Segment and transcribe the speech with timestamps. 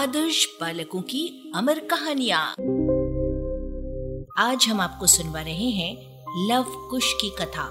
[0.00, 2.40] आदर्श बालकों की अमर कहानियाँ।
[4.38, 5.96] आज हम आपको सुनवा रहे हैं
[6.50, 7.64] लव कुश की कथा।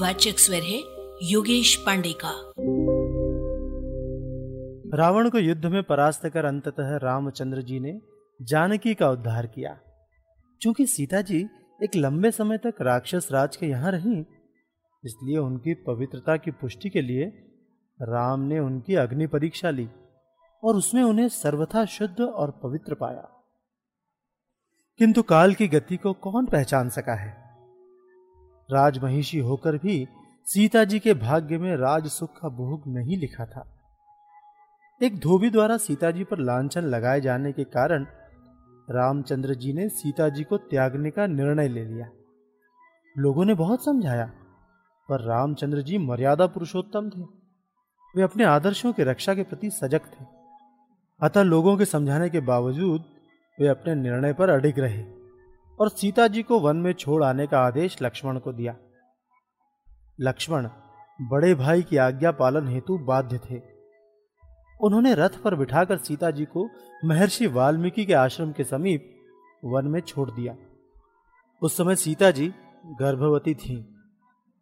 [0.00, 0.82] वाचक स्वर है
[1.22, 2.52] योगेश पांडे का।
[4.98, 8.00] रावण को युद्ध में परास्त कर अंततः रामचंद्र जी ने
[8.42, 9.78] जानकी का उद्धार किया।
[10.60, 11.46] क्योंकि सीता जी
[11.84, 14.24] एक लंबे समय तक राक्षस राज के यहाँ रहीं,
[15.04, 17.24] इसलिए उनकी पवित्रता की पुष्टि के लिए
[18.02, 19.88] राम ने उनकी अग्नि परीक्षा ली।
[20.64, 23.30] और उसमें उन्हें सर्वथा शुद्ध और पवित्र पाया।
[24.98, 27.56] किंतु काल की गति को कौन पहचान सका है?
[28.70, 30.08] राजमहिषी होकर भी
[30.44, 33.70] सीता जी के भाग्य में राज सुख का भोग नहीं लिखा था।
[35.02, 38.06] एक धोबी द्वारा सीता जी पर लांछन लगाए जाने के कारण
[38.90, 42.10] रामचंद्र जी ने सीता जी को त्यागने का निर्णय ले लिया।
[43.18, 44.26] लोगों ने बहुत समझाया,
[45.08, 47.22] पर रामचंद्र जी मर्यादा पुरुषोत्तम थे।
[48.16, 50.33] वे अपने आदर्शों की रक्षा के प्रति सजग थे।
[51.22, 53.04] अतः लोगों के समझाने के बावजूद
[53.60, 55.04] वे अपने निर्णय पर अडिग रहे
[55.80, 58.76] और सीता जी को वन में छोड़ आने का आदेश लक्ष्मण को दिया।
[60.20, 60.68] लक्ष्मण
[61.20, 63.60] बड़े भाई की आज्ञा पालन हेतु बाध्य थे।
[64.80, 66.70] उन्होंने रथ पर बिठाकर सीता जी को
[67.04, 69.20] महर्षि वाल्मीकि के आश्रम के समीप
[69.64, 70.56] वन में छोड़ दिया।
[71.62, 72.54] उस समय सीता जी
[73.00, 73.84] गर्भवती थीं।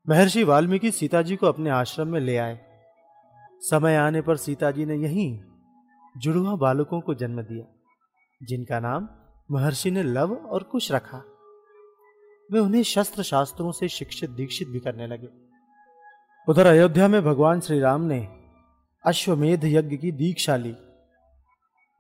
[0.09, 2.61] महर्षि वाल्मीकि सीता जी को अपने आश्रम में ले आए।
[3.61, 5.41] समय आने पर सीता जी ने यहीं
[6.17, 7.65] जुड़वा बालकों को जन्म दिया,
[8.43, 9.09] जिनका नाम
[9.51, 11.23] महर्षि ने लव और कुश रखा।
[12.53, 15.29] वे उन्हें शस्त्र शास्त्रों से शिक्षित दीक्षित भी करने लगे।
[16.49, 18.29] उधर अयोध्या में भगवान श्री राम ने
[19.07, 20.75] अश्वमेध यज्ञ की दीक्षा ली।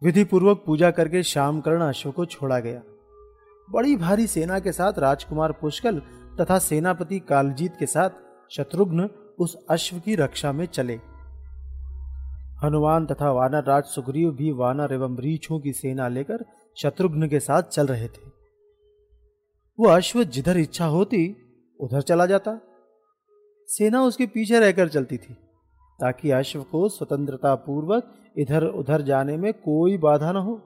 [0.03, 2.83] विधि पूर्वक पूजा करके श्यामकर्ण अश्व को छोड़ा गया।
[3.71, 6.03] बड़ी भारी सेना के साथ राजकुमार पुष्कल
[6.41, 8.11] तथा सेनापति कालजीत के साथ
[8.51, 11.01] शत्रुघ्न उस अश्व की रक्षा में चले।
[12.65, 16.45] हनुमान तथा वानर राज सुग्रीव भी वानर एवं रीछों की सेना लेकर
[16.77, 18.31] शत्रुघ्न के साथ चल रहे थे।
[19.81, 21.37] वो अश्व जिधर इच्छा होती,
[21.81, 22.59] उधर चला जाता।
[23.67, 25.35] सेना उसके पीछे रहकर चलती थी,
[26.01, 30.61] ताकि अश्व को स्वतंत्रता पूर्वक इधर उधर जाने में कोई बाधा न हो।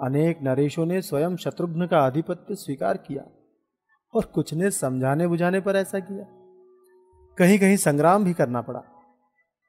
[0.00, 3.22] अनेक नरेशों ने स्वयं शत्रुघ्न का आधिपत्य स्वीकार किया
[4.14, 6.24] और कुछ ने समझाने बुझाने पर ऐसा किया।
[7.38, 8.82] कहीं कहीं संग्राम भी करना पड़ा।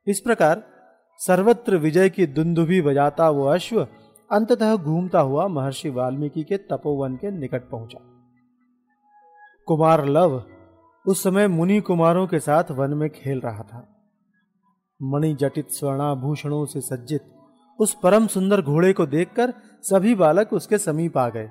[0.07, 0.72] इस प्रकार
[1.19, 3.87] सर्वत्र विजय की दुंदुभी बजाता वो अश्व,
[4.31, 7.99] अंततः घूमता हुआ महर्षि वाल्मीकि के तपोवन के निकट पहुँचा।
[9.67, 10.43] कुमार लव
[11.05, 13.87] उस समय मुनि कुमारों के साथ वन में खेल रहा था।
[15.01, 17.33] मणि जटित स्वर्णाभूषणों से सज्जित
[17.79, 19.53] उस परम सुंदर घोड़े को देखकर
[19.83, 21.49] सभी बालक उसके समीप आ गए।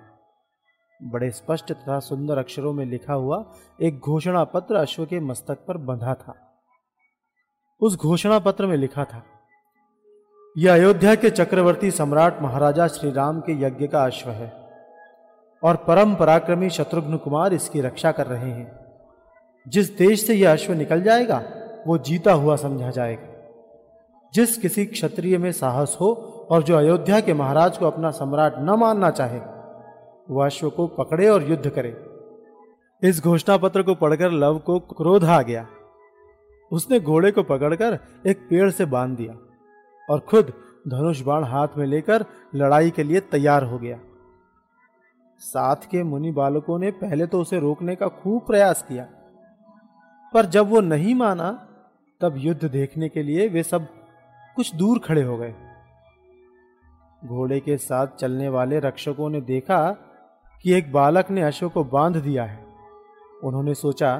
[1.00, 3.44] बड़े स्पष्ट तथा सुंदर अक्षरों में लिखा हुआ
[3.82, 6.34] एक घोषणा पत्र अश्व के मस्तक पर बंधा था।
[7.80, 9.24] उस घोषणा पत्र में लिखा था
[10.58, 14.52] यह अयोध्या के चक्रवर्ती सम्राट महाराजा श्री राम के यज्ञ का अश्व है
[15.62, 18.80] और परम पराक्रमी शत्रुघ्न कुमार इसकी रक्षा कर रहे हैं।
[19.68, 21.42] जिस देश से यह अश्व निकल जाएगा,
[21.86, 23.50] वो जीता हुआ समझा जाएगा।
[24.34, 26.12] जिस किसी क्षत्रिय में साहस हो
[26.50, 29.40] और जो अयोध्या के महाराज को अपना सम्राट न मानना चाहे
[30.30, 32.06] वह अश्व को पकड़े और युद्ध करे।
[33.08, 35.66] इस घोषणा पत्र को पढ़कर लव को क्रोध आ गया।
[36.72, 39.34] उसने घोड़े को पकड़कर एक पेड़ से बाँध दिया।
[40.08, 40.52] और खुद
[40.88, 42.24] धनुष बाण हाथ में लेकर
[42.54, 43.98] लड़ाई के लिए तैयार हो गया।
[45.40, 49.06] साथ के मुनि बालकों ने पहले तो उसे रोकने का खूब प्रयास किया,
[50.34, 51.50] पर जब वो नहीं माना,
[52.20, 53.86] तब युद्ध देखने के लिए वे सब
[54.56, 55.54] कुछ दूर खड़े हो गए।
[57.22, 59.90] घोड़े के साथ चलने वाले रक्षकों ने देखा
[60.64, 62.64] कि एक बालक ने अशोक को बाँध दिया है।
[63.44, 64.16] उन्होंने सोचा,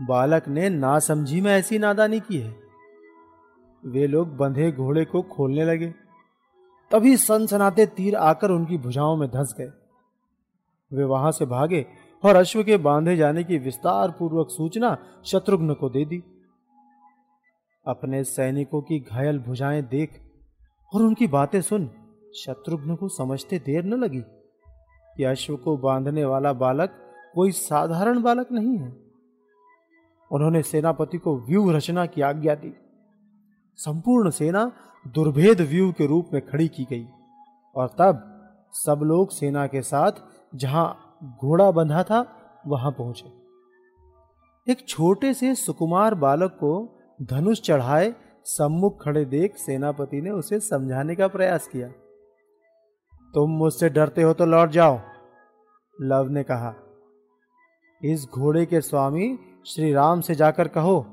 [0.00, 2.61] बालक ने नासमझी में ऐसी नादानी की है।
[3.86, 5.94] वे लोग बंधे घोड़े को खोलने लगे।
[6.90, 9.70] तभी सनसनाते तीर आकर उनकी भुजाओं में धंस गए।
[10.92, 11.86] वे वहाँ से भागे
[12.24, 16.22] और अश्व के बांधे जाने की विस्तार पूर्वक सूचना शत्रुघ्न को दे दी।
[17.86, 20.20] अपने सैनिकों की घायल भुजाएँ देख
[20.94, 21.90] और उनकी बातें सुन
[22.34, 24.22] शत्रुघ्न को समझते देर न लगी
[25.16, 26.90] कि अश्व को बांधने वाला बालक
[27.34, 28.96] कोई साधारण बालक नहीं है।
[30.30, 32.74] उन्होंने सेनापति को व्यूह रचना की आज्ञा दी।
[33.78, 34.70] संपूर्ण सेना
[35.04, 37.06] दुर्भेद व्यू के रूप में खड़ी की गई।
[37.76, 38.28] और तब
[38.74, 40.12] सब लोग सेना के साथ
[40.54, 40.84] जहाँ
[41.42, 42.26] घोड़ा बंधा था,
[42.66, 43.32] वहाँ पहुँचे।
[44.66, 46.72] एक छोटे से सुकुमार बालक को
[47.22, 48.14] धनुष चढ़ाए
[48.46, 51.88] सम्मुख खड़े देख सेनापति ने उसे समझाने का प्रयास किया।
[53.34, 54.98] तुम मुझसे डरते हो तो लौट जाओ,
[55.98, 56.74] लव ने कहा।
[58.02, 61.04] इस घोड़े के स्वामी श्री राम से जाकर कहो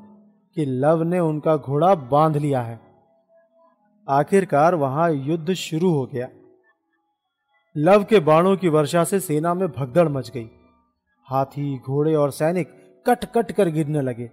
[0.56, 2.80] कि लव ने उनका घोड़ा बाँध लिया है।
[4.10, 6.28] आखिरकार वहाँ युद्ध शुरू हो गया।
[7.78, 10.50] लव के बाणों की वर्षा से सेना में भगदड़ मच गई।
[11.24, 12.68] हाथी, घोड़े और सैनिक
[13.07, 14.31] कट कट कर गिरने लगे।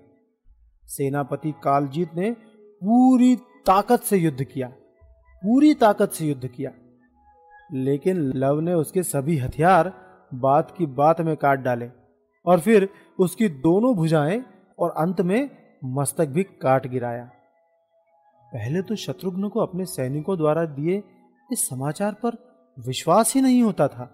[0.84, 2.30] सेनापति कालजीत ने
[2.60, 4.68] पूरी ताकत से युद्ध किया।
[5.34, 6.70] पूरी ताकत से युद्ध किया।
[7.72, 9.92] लेकिन लव ने उसके सभी हथियार
[10.34, 11.90] बात की बात में काट डाले
[12.46, 14.44] और फिर उसकी दोनों भुजाएँ
[14.78, 17.24] और अंत में मस्तक भी काट गिराया।
[18.52, 21.02] पहले तो शत्रुघ्न को अपने सैनिकों द्वारा दिए
[21.52, 22.36] इस समाचार पर
[22.78, 24.04] विश्वास ही नहीं होता था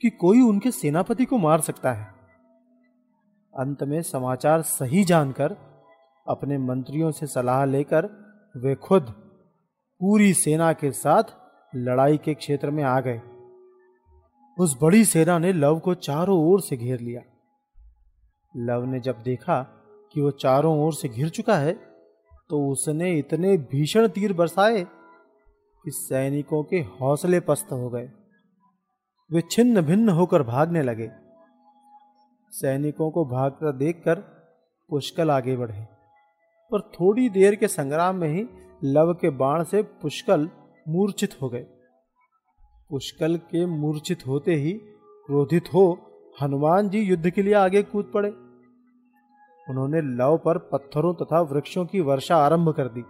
[0.00, 2.04] कि कोई उनके सेनापति को मार सकता है।
[3.58, 5.56] अंत में समाचार सही जानकर,
[6.28, 8.06] अपने मंत्रियों से सलाह लेकर
[8.56, 9.14] वे खुद
[10.00, 11.22] पूरी सेना के साथ
[11.74, 13.20] लड़ाई के क्षेत्र में आ गए।
[14.58, 17.22] उस बड़ी सेना ने लव को चारों ओर से घेर लिया।
[18.56, 19.78] लव ने जब देखा
[20.14, 21.72] कि वो चारों ओर से घिर चुका है
[22.50, 24.82] तो उसने इतने भीषण तीर बरसाए
[25.84, 28.10] कि सैनिकों के हौसले पस्त हो गए।
[29.30, 31.10] वे छिन्न भिन्न होकर भागने लगे।
[32.52, 34.14] सैनिकों को भागता देखकर
[34.90, 35.82] पुष्कल आगे बढ़े,
[36.72, 38.46] पर थोड़ी देर के संग्राम में ही
[38.84, 40.48] लव के बाण से पुष्कल
[40.86, 41.66] मूर्छित हो गए।
[42.90, 44.72] पुष्कल के मूर्छित होते ही
[45.28, 45.84] क्रोधित हो
[46.42, 48.30] हनुमान जी युद्ध के लिए आगे कूद पड़े।
[49.72, 53.02] उन्होंने लव पर पत्थरों तथा वृक्षों की वर्षा आरंभ कर दी,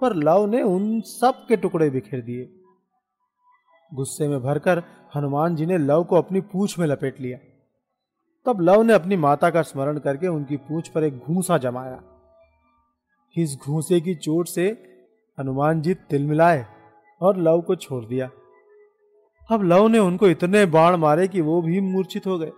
[0.00, 2.48] पर लव ने उन सब के टुकड़े बिखेर दिए।
[3.92, 4.82] गुस्से में भरकर
[5.14, 7.38] हनुमान जी ने लव को अपनी पूछ में लपेट लिया।
[8.46, 12.02] तब लव ने अपनी माता का स्मरण करके उनकी पूछ पर एक घूसा जमाया।
[13.36, 14.68] इस घूसे की चोट से
[15.38, 16.64] हनुमान जी तिलमिलाए
[17.20, 18.30] और लव को छोड़ दिया।
[19.50, 22.52] अब लव ने उनको इतने बाण मारे कि वो भी मूर्छित हो गए।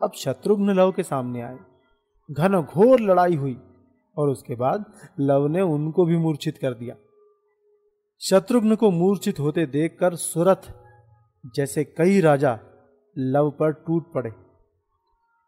[0.00, 1.58] अब शत्रुघ्न लव के सामने आए।
[2.30, 3.56] घन घोर लड़ाई हुई
[4.16, 4.84] और उसके बाद
[5.20, 6.94] लव ने उनको भी मूर्छित कर दिया।
[8.20, 10.72] शत्रुघ्न को मूर्छित होते देखकर सुरथ
[11.56, 12.58] जैसे कई राजा
[13.16, 14.30] लव पर टूट पड़े।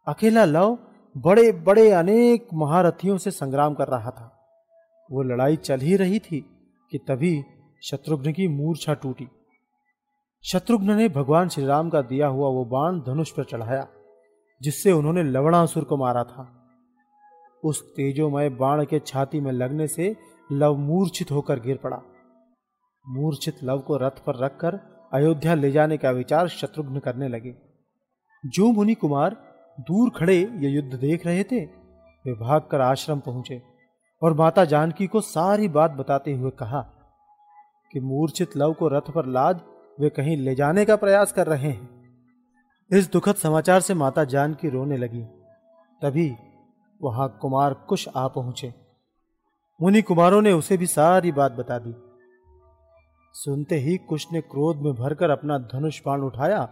[0.07, 0.79] अकेला लव
[1.17, 4.33] बड़े बड़े अनेक महारथियों से संग्राम कर रहा था।
[5.11, 6.41] वो लड़ाई चल ही रही थी
[6.93, 7.43] कि तभी
[7.83, 9.29] शत्रुघ्न की मूर्छा टूटी।
[10.45, 13.87] शत्रुघ्न ने भगवान श्री राम का दिया हुआ वो बाण धनुष पर चढ़ाया,
[14.61, 16.53] जिससे उन्होंने लवणासुर को मारा था।
[17.65, 20.17] उस तेजोमय बाण के छाती में लगने से
[20.53, 22.03] लव मूर्छित होकर गिर पड़ा।
[23.09, 24.81] मूर्छित लव को रथ पर रखकर
[25.13, 27.55] अयोध्या ले जाने का विचार शत्रुघ्न करने लगे।
[28.47, 29.37] जो मुनि कुमार
[29.81, 31.65] दूर खड़े ये युद्ध देख रहे थे,
[32.27, 33.63] वे भागकर आश्रम पहुँचे
[34.23, 36.81] और माता जानकी को सारी बात बताते हुए कहा
[37.93, 39.61] कि मूर्छित लव को रथ पर लाद,
[40.01, 41.97] वे कहीं ले जाने का प्रयास कर रहे हैं।
[42.93, 45.23] इस दुखद समाचार से माता जानकी रोने लगी।
[46.03, 46.35] तभी
[47.03, 48.75] वहाँ कुमार कुश आ पहुँचे।
[49.83, 51.95] मुनि कुमारों ने उसे भी सारी बात बता दी।
[53.35, 56.69] सुनते ही कुश ने क्रोध में भरकर अपना धनुष बाण उठाया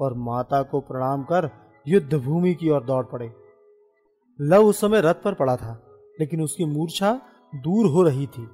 [0.00, 1.50] और माता को प्रणाम कर
[1.88, 3.32] युद्ध भूमि की ओर दौड़ पड़े।
[4.40, 5.82] लव उस समय रथ पर पड़ा था,
[6.20, 7.20] लेकिन उसकी मूर्छा
[7.54, 8.48] दूर हो रही थी।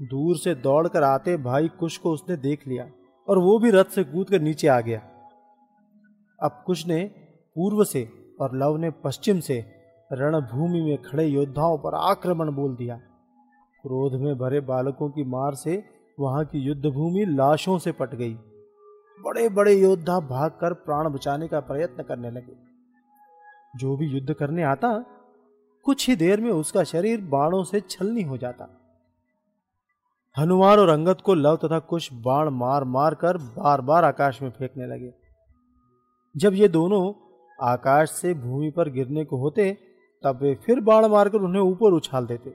[0.00, 2.88] दूर से दौड़कर आते भाई कुश को उसने देख लिया
[3.28, 4.98] और वो भी रथ से कूद कर नीचे आ गया।
[6.42, 7.04] अब कुश ने
[7.56, 8.08] पूर्व से
[8.40, 9.75] और लव ने पश्चिम से
[10.12, 12.96] रणभूमि में खड़े योद्धाओं पर आक्रमण बोल दिया।
[13.82, 15.84] क्रोध में भरे बालकों की मार से
[16.20, 18.34] वहाँ की युद्ध भूमि लाशों से पट गई।
[19.20, 22.56] बड़े बड़े योद्धा भागकर प्राण बचाने का प्रयत्न करने लगे।
[23.76, 25.04] जो भी युद्ध करने आता,
[25.84, 28.80] कुछ ही देर में उसका शरीर बाणों से छलनी हो जाता।
[30.38, 34.50] हनुमान और अंगद को लव तथा कुछ बाण मार मार कर बार बार आकाश में
[34.50, 35.14] फेंकने लगे।
[36.36, 37.12] जब ये दोनों
[37.62, 39.78] आकाश से भूमि पर गिरने को होते
[40.26, 42.54] तब वे फिर बाढ़ मारकर उन्हें ऊपर उछाल देते।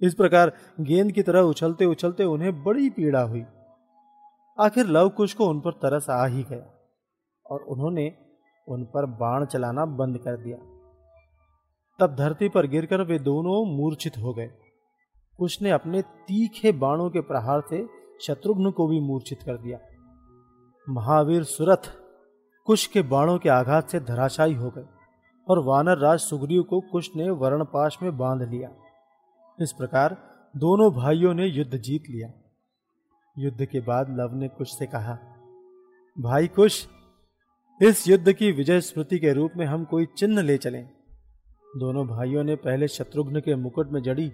[0.00, 3.44] इस प्रकार गेंद की तरह उछलते उछलते उन्हें बड़ी पीड़ा हुई।
[4.58, 6.66] आखिर लव कुश को उन पर तरस आ ही गया
[7.46, 8.12] और उन्होंने
[8.68, 10.56] उन पर बाण चलाना बंद कर दिया।
[11.98, 14.50] तब धरती पर गिरकर वे दोनों मूर्छित हो गए।
[15.38, 17.86] कुश ने अपने तीखे बाणों के प्रहार से
[18.20, 19.78] शत्रुघ्न को भी मूर्छित कर दिया।
[20.88, 21.90] महावीर सुरथ
[22.66, 24.84] कुश के बाणों के आघात से धराशायी हो गए।
[25.48, 28.70] और वानर राज सुग्रीव को कुश ने वर्णपाश में बाँध लिया।
[29.60, 30.16] इस प्रकार
[30.56, 32.32] दोनों भाइयों ने युद्ध जीत लिया।
[33.38, 35.18] युद्ध के बाद लव ने कुश से कहा,
[36.16, 36.86] भाई कुश,
[37.82, 40.84] इस युद्ध की विजय स्मृति के रूप में हम कोई चिन्ह ले चलें।
[41.76, 44.30] दोनों भाइयों ने पहले शत्रुघ्न के मुकुट में जड़ी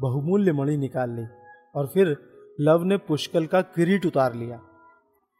[0.00, 1.26] बहुमूल्य मणि निकाल ली
[1.74, 2.16] और फिर
[2.60, 4.60] लव ने पुष्कल का किरीट उतार लिया।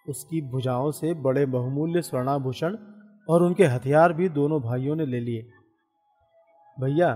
[0.09, 2.77] उसकी भुजाओं से बड़े बहुमूल्य स्वर्णाभूषण
[3.29, 5.43] और उनके हथियार भी दोनों भाइयों ने ले लिए।
[6.79, 7.11] भैया,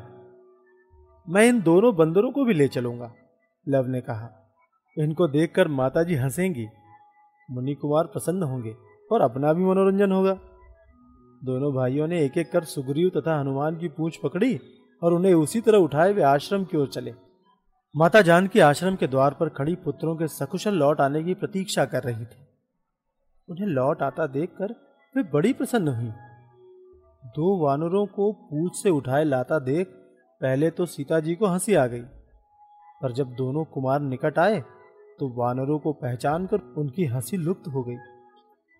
[1.28, 3.12] मैं इन दोनों बंदरों को भी ले चलूँगा,
[3.66, 4.28] लव ने कहा।
[4.96, 6.66] इनको देखकर माताजी हंसेंगी
[7.48, 8.74] मुनि कुमार प्रसन्न होंगे
[9.10, 10.34] और अपना भी मनोरंजन होगा।
[11.42, 14.58] दोनों भाइयों ने एक एक कर सुग्रीव तथा हनुमान की पूंछ पकड़ी
[15.02, 17.14] और उन्हें उसी तरह उठाए वे आश्रम की ओर चले।
[17.94, 22.02] माता जानकी आश्रम के द्वार पर खड़ी पुत्रों के सकुशल लौट आने की प्रतीक्षा कर
[22.02, 22.46] रही थी।
[23.48, 24.74] उन्हें लौट आता देखकर
[25.14, 26.10] वे बड़ी प्रसन्न हुई।
[27.36, 29.86] दो वानरों को पूछ से उठाए लाता देख
[30.40, 32.02] पहले तो सीता जी को हँसी आ गई।
[33.02, 34.60] पर जब दोनों कुमार निकट आए
[35.18, 37.96] तो वानरों को पहचान कर उनकी हँसी लुप्त हो गई।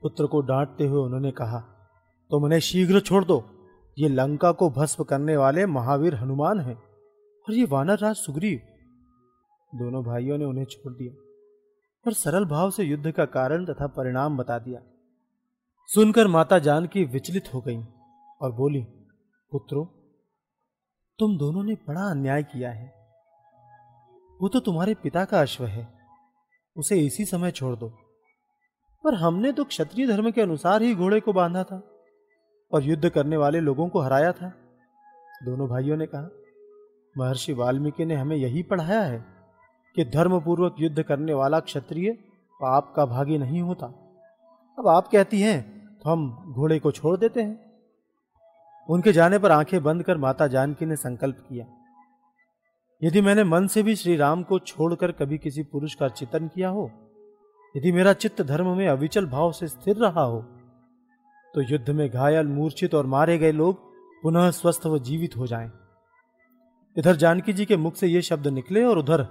[0.03, 3.43] पुत्र को डांटते हुए उन्होंने कहा, तुम तो उन्हें शीघ्र छोड़ दो।
[3.97, 8.61] ये लंका को भस्म करने वाले महावीर हनुमान हैं और ये वानर राज सुग्रीव।
[9.73, 11.13] दोनों भाइयों ने उन्हें छोड़ दिया
[12.07, 14.81] और सरल भाव से युद्ध का कारण तथा परिणाम बता दिया।
[15.95, 17.83] सुनकर माता जानकी विचलित हो गई
[18.43, 18.83] और बोली,
[19.51, 19.85] पुत्रो,
[21.19, 22.87] तुम दोनों ने बड़ा अन्याय किया है।
[24.43, 25.89] वो तो तुम्हारे पिता का अश्व है।
[26.77, 27.89] उसे इसी समय छोड़ दो।
[29.05, 31.83] पर हमने तो क्षत्रिय धर्म के अनुसार ही घोड़े को बांधा था
[32.73, 34.53] और युद्ध करने वाले लोगों को हराया था।
[35.45, 36.31] दोनों भाइयों ने कहा,
[37.19, 39.25] महर्षि वाल्मीकि ने हमें यही पढ़ाया है
[39.97, 42.13] कि धर्मपूर्वक युद्ध करने वाला क्षत्रिय
[42.53, 43.87] पाप का भागी नहीं होता।
[44.79, 47.59] अब आप कहती हैं तो हम घोड़े को छोड़ देते हैं।
[48.89, 51.67] उनके जाने पर आँखें बंद कर माता जानकी ने संकल्प किया।
[53.03, 56.69] यदि मैंने मन से भी श्री राम को छोड़कर कभी किसी पुरुष का चिंतन किया
[56.69, 56.91] हो,
[57.75, 60.41] यदि मेरा चित्त धर्म में अविचल भाव से स्थिर रहा हो
[61.55, 63.79] तो युद्ध में घायल, मूर्छित और मारे गए लोग
[64.23, 65.71] पुनः स्वस्थ व जीवित हो जाएँ।
[66.97, 69.27] इधर जानकी जी के मुख से ये शब्द निकले और उधर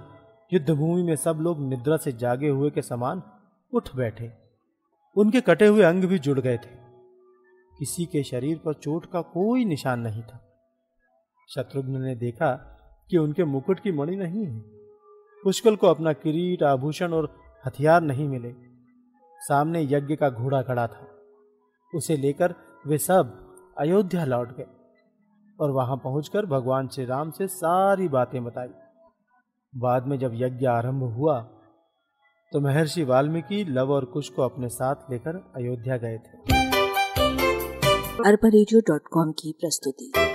[0.52, 3.22] युद्ध भूमि में सब लोग निद्रा से जागे हुए के समान
[3.72, 4.32] उठ बैठे।
[5.16, 6.80] उनके कटे हुए अंग भी जुड़ गए थे।
[7.78, 10.46] किसी के शरीर पर चोट का कोई निशान नहीं था।
[11.54, 12.52] शत्रुघ्न ने देखा
[13.10, 14.60] कि उनके मुकुट की मणि नहीं है।
[15.44, 17.36] पुष्कल को अपना किरीट, आभूषण और
[17.66, 18.54] हथियार नहीं मिले।
[19.38, 21.08] सामने यज्ञ का घोड़ा खड़ा था।
[21.94, 22.54] उसे लेकर
[22.86, 24.66] वे सब अयोध्या लौट गए
[25.60, 28.68] और वहाँ पहुंचकर भगवान श्री राम से सारी बातें बताई।
[29.76, 31.48] बाद में जब यज्ञ आरंभ हुआ
[32.52, 36.56] तो महर्षि वाल्मीकि लव और कुश को अपने साथ लेकर अयोध्या गए थे।
[38.26, 38.48] अरबा
[39.32, 40.29] की प्रस्तुति।